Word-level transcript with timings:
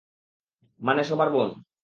মানে, 0.81 1.01
সবার 1.03 1.29
বোন। 1.29 1.49